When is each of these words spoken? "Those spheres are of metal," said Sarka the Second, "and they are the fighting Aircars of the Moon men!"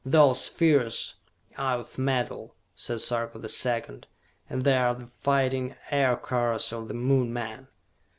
"Those 0.03 0.45
spheres 0.45 1.13
are 1.59 1.77
of 1.77 1.99
metal," 1.99 2.55
said 2.73 3.01
Sarka 3.01 3.37
the 3.37 3.47
Second, 3.47 4.07
"and 4.49 4.63
they 4.63 4.75
are 4.75 4.95
the 4.95 5.05
fighting 5.05 5.75
Aircars 5.91 6.73
of 6.73 6.87
the 6.87 6.95
Moon 6.95 7.31
men!" 7.31 7.67